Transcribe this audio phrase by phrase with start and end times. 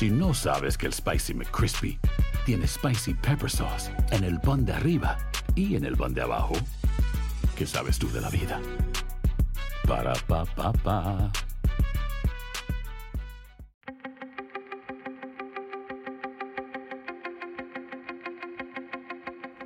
[0.00, 1.98] Si no sabes que el Spicy McCrispy
[2.46, 5.18] tiene Spicy Pepper Sauce en el pan de arriba
[5.54, 6.54] y en el pan de abajo,
[7.54, 8.62] ¿qué sabes tú de la vida?
[9.86, 11.30] Para, pa, pa, pa.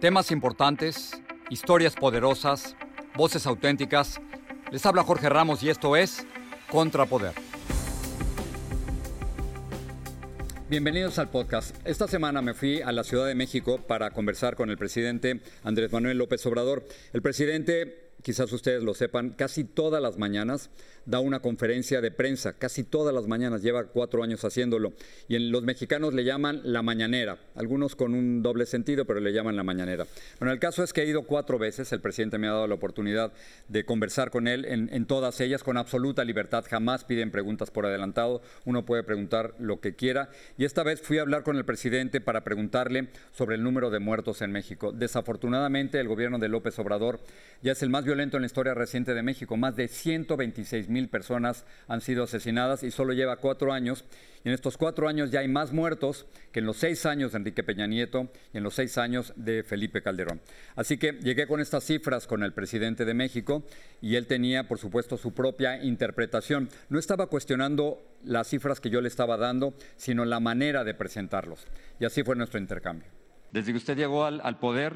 [0.00, 1.12] Temas importantes,
[1.48, 2.74] historias poderosas,
[3.14, 4.20] voces auténticas.
[4.72, 6.26] Les habla Jorge Ramos y esto es
[6.72, 7.43] Contrapoder.
[10.66, 11.76] Bienvenidos al podcast.
[11.84, 15.92] Esta semana me fui a la Ciudad de México para conversar con el presidente Andrés
[15.92, 16.88] Manuel López Obrador.
[17.12, 20.70] El presidente, quizás ustedes lo sepan, casi todas las mañanas
[21.04, 24.94] da una conferencia de prensa, casi todas las mañanas, lleva cuatro años haciéndolo.
[25.28, 29.34] Y en los mexicanos le llaman la mañanera, algunos con un doble sentido, pero le
[29.34, 30.06] llaman la mañanera.
[30.38, 32.76] Bueno, el caso es que he ido cuatro veces, el presidente me ha dado la
[32.76, 33.34] oportunidad
[33.68, 37.84] de conversar con él en, en todas ellas con absoluta libertad, jamás piden preguntas por
[37.84, 40.30] adelantado, uno puede preguntar lo que quiera.
[40.56, 43.98] Y esta vez fui a hablar con el presidente para preguntarle sobre el número de
[43.98, 44.92] muertos en México.
[44.92, 47.20] Desafortunadamente, el gobierno de López Obrador
[47.60, 51.08] ya es el más violento en la historia reciente de México, más de 126 mil
[51.08, 54.04] personas han sido asesinadas y solo lleva cuatro años.
[54.44, 57.38] Y en estos cuatro años ya hay más muertos que en los seis años de
[57.38, 60.40] Enrique Peña Nieto y en los seis años de Felipe Calderón.
[60.76, 63.64] Así que llegué con estas cifras con el presidente de México
[64.00, 66.68] y él tenía, por supuesto, su propia interpretación.
[66.88, 71.66] No estaba cuestionando las cifras que yo le estaba dando, sino la manera de presentarlos.
[71.98, 73.08] Y así fue nuestro intercambio.
[73.50, 74.94] Desde que usted llegó al poder,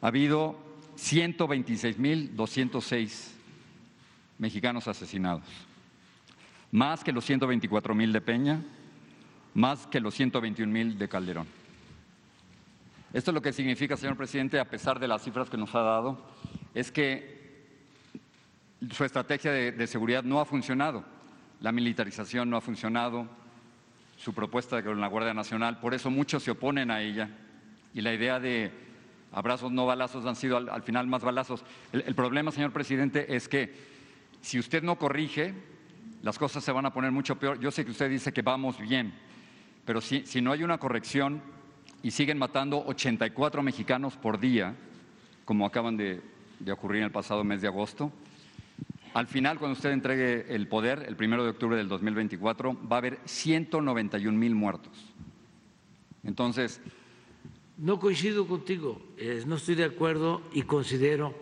[0.00, 0.65] ha habido
[0.96, 3.32] 126.206
[4.38, 5.44] mexicanos asesinados,
[6.72, 8.62] más que los 124 mil de Peña,
[9.54, 11.46] más que los 121 mil de Calderón.
[13.12, 16.20] Esto lo que significa, señor presidente, a pesar de las cifras que nos ha dado,
[16.74, 17.36] es que
[18.90, 21.04] su estrategia de, de seguridad no ha funcionado,
[21.60, 23.26] la militarización no ha funcionado,
[24.16, 27.30] su propuesta con la Guardia Nacional, por eso muchos se oponen a ella.
[27.94, 28.85] Y la idea de
[29.32, 31.64] abrazos no balazos han sido al, al final más balazos.
[31.92, 33.74] El, el problema, señor presidente, es que
[34.40, 35.54] si usted no corrige,
[36.22, 37.58] las cosas se van a poner mucho peor.
[37.60, 39.14] Yo sé que usted dice que vamos bien,
[39.84, 41.42] pero si, si no hay una corrección
[42.02, 44.74] y siguen matando 84 mexicanos por día,
[45.44, 46.22] como acaban de,
[46.58, 48.12] de ocurrir en el pasado mes de agosto,
[49.16, 52.98] al final, cuando usted entregue el poder, el primero de octubre del 2024, va a
[52.98, 54.92] haber 191 mil muertos.
[56.22, 56.82] Entonces,
[57.78, 61.34] No coincido contigo, eh, no estoy de acuerdo y considero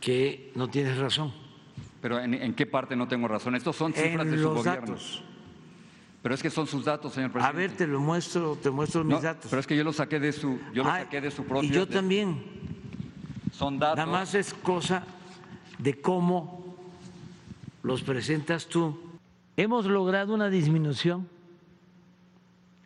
[0.00, 1.32] que no tienes razón.
[2.00, 3.54] ¿pero en, en qué parte no tengo razón?
[3.54, 4.86] Estos son cifras En de su los gobierno.
[4.86, 5.22] datos.
[6.22, 7.58] Pero es que son sus datos, señor A presidente.
[7.58, 9.50] ver, te lo muestro, te muestro No, mis datos.
[9.50, 11.68] Pero es que yo los saqué de su, yo los Ay, saqué de su propio.
[11.68, 12.42] Y yo de- también.
[13.52, 13.98] Son datos.
[13.98, 15.04] Nada más es cosa
[15.78, 16.74] de cómo
[17.82, 18.98] los presentas tú.
[19.58, 21.28] Hemos logrado una disminución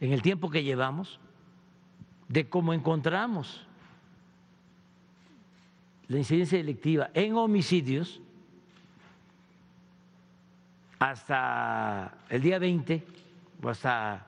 [0.00, 1.20] en el tiempo que llevamos
[2.34, 3.64] de cómo encontramos
[6.08, 8.20] la incidencia delictiva en homicidios
[10.98, 13.06] hasta el día 20
[13.62, 14.26] o hasta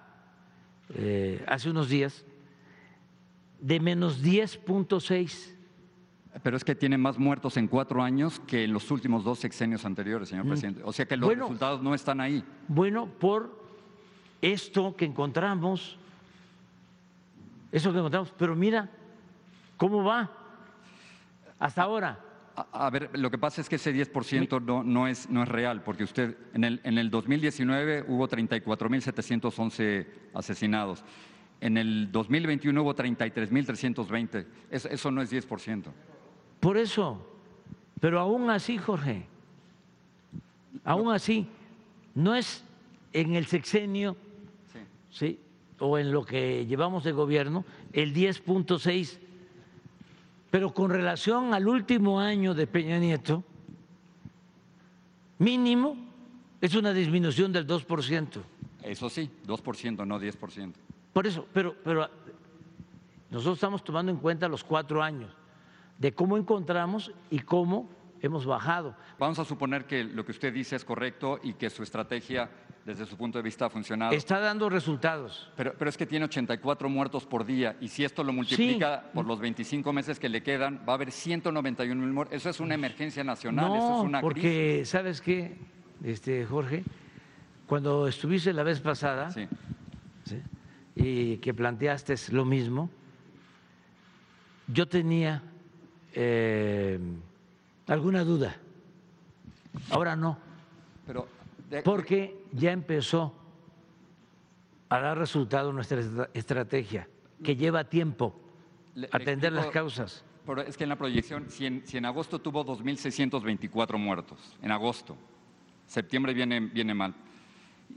[0.95, 2.25] eh, hace unos días
[3.61, 5.55] de menos 10.6.
[6.45, 9.84] Pero es que tiene más muertos en cuatro años que en los últimos dos sexenios
[9.84, 10.81] anteriores, señor presidente.
[10.84, 11.27] O sea que los.
[11.27, 11.45] Bueno.
[11.45, 12.45] resultados no están ahí.
[12.69, 13.66] Bueno, por
[14.43, 15.99] esto que encontramos,
[17.77, 18.89] eso que encontramos, pero mira
[19.77, 20.31] cómo va
[21.59, 22.19] hasta ahora.
[22.57, 25.49] A, a ver, lo que pasa es que ese 10% no, no, es, no es
[25.49, 31.05] real, porque usted en el, en el 2019 hubo 34.711 asesinados.
[31.61, 34.47] En el 2021 hubo 33.320.
[34.71, 35.85] Eso, eso no es 10%.
[36.61, 37.27] Por eso,
[38.01, 39.27] pero aún así, Jorge,
[40.85, 41.47] aún así,
[42.15, 42.65] no es
[43.13, 44.17] en el sexenio,
[44.73, 44.79] Sí.
[45.11, 45.41] ¿sí?
[45.79, 49.19] O en lo que llevamos de gobierno, el 10.6,
[50.51, 53.45] pero con relación al último año de Peña Nieto,
[55.39, 55.97] mínimo
[56.61, 58.29] es una disminución del 2%.
[58.83, 60.73] Eso sí, 2%, no 10%.
[61.13, 62.09] Por eso, pero, pero
[63.31, 65.31] nosotros estamos tomando en cuenta los cuatro años
[65.99, 67.89] de cómo encontramos y cómo
[68.27, 68.95] hemos bajado.
[69.19, 72.49] Vamos a suponer que lo que usted dice es correcto y que su estrategia,
[72.84, 74.13] desde su punto de vista, ha funcionado.
[74.13, 75.51] Está dando resultados.
[75.57, 79.27] Pero, pero es que tiene 84 muertos por día y si esto lo multiplica por
[79.27, 82.37] los 25 meses que le quedan, va a haber 191 mil muertos.
[82.37, 84.41] Eso es una emergencia nacional, eso No, es una porque
[84.77, 84.89] crisis.
[84.91, 85.57] sabes qué,
[86.05, 86.84] este Jorge,
[87.67, 89.47] cuando estuviste la vez pasada Sí.
[90.25, 90.41] ¿sí?
[90.95, 92.89] y que planteaste lo mismo,
[94.69, 95.43] yo tenía
[96.15, 96.99] eh,
[97.86, 98.56] alguna duda.
[99.91, 100.38] Ahora no,
[101.06, 101.28] Pero
[101.71, 103.34] de- porque ya empezó
[104.88, 106.00] a dar resultado nuestra
[106.34, 107.09] estrategia,
[107.42, 108.41] que lleva tiempo
[109.12, 110.24] atender las causas.
[110.47, 114.71] Pero es que en la proyección, si en, si en agosto tuvo 2.624 muertos, en
[114.71, 115.16] agosto,
[115.86, 117.15] septiembre viene, viene mal.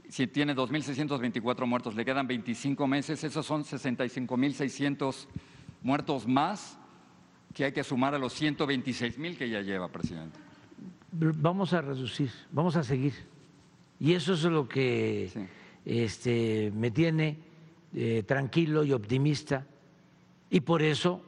[0.08, 5.26] Si tiene 2.624 muertos, le quedan 25 meses, esos son 65.600
[5.82, 6.76] muertos más
[7.54, 10.38] que hay que sumar a los 126.000 que ya lleva, presidente.
[11.12, 13.14] Vamos a reducir, vamos a seguir.
[13.98, 15.30] Y eso es lo que
[15.84, 17.38] este, me tiene
[17.94, 19.66] eh, tranquilo y optimista.
[20.48, 21.22] Y por eso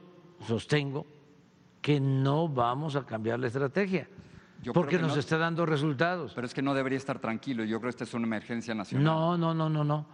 [0.47, 1.05] sostengo
[1.81, 4.07] que no vamos a cambiar la estrategia.
[4.73, 6.31] porque nos está dando resultados.
[6.33, 7.65] Pero es que no debería estar tranquilo.
[7.65, 9.03] Yo creo que esta es una emergencia nacional.
[9.03, 10.05] No, no, no, no, no.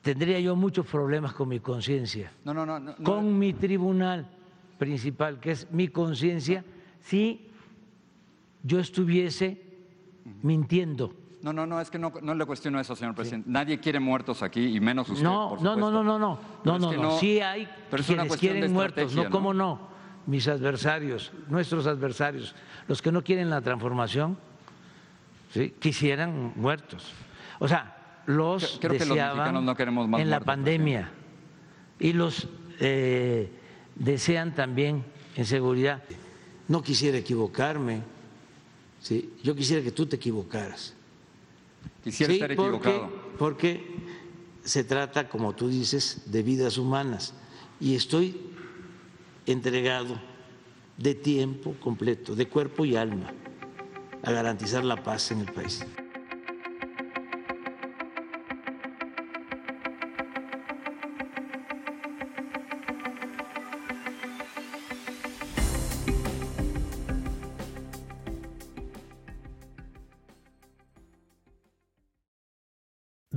[0.00, 2.32] Tendría yo muchos problemas con mi conciencia.
[2.44, 4.28] No, no, no, Con mi tribunal
[4.82, 6.64] principal, que es mi conciencia,
[6.98, 7.48] si
[8.64, 9.62] yo estuviese
[10.42, 11.14] mintiendo.
[11.40, 13.48] No, no, no, es que no, no le cuestiono eso, señor presidente.
[13.48, 15.22] Nadie quiere muertos aquí y menos usted.
[15.22, 19.14] No, no, no, no, no, no, no, no, no, sí hay pero quienes quieren muertos,
[19.14, 19.92] no, cómo no
[20.26, 22.56] mis adversarios, nuestros adversarios,
[22.88, 24.36] los que no quieren la transformación,
[25.52, 25.74] ¿sí?
[25.78, 27.12] quisieran muertos.
[27.60, 29.64] O sea, los deseaban
[30.18, 31.10] en la pandemia
[32.00, 32.48] y los
[32.80, 33.61] eh,
[33.94, 35.04] desean también
[35.36, 36.02] en seguridad.
[36.68, 38.02] No quisiera equivocarme,
[39.00, 39.32] ¿sí?
[39.42, 40.94] yo quisiera que tú te equivocaras.
[42.04, 43.12] Quisiera estar equivocado.
[43.38, 43.84] porque
[44.64, 47.34] se trata, como tú dices, de vidas humanas.
[47.80, 48.36] Y estoy
[49.46, 50.20] entregado
[50.96, 53.32] de tiempo completo, de cuerpo y alma,
[54.22, 55.84] a garantizar la paz en el país.